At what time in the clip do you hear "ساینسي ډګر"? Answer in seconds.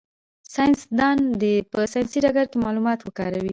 1.93-2.45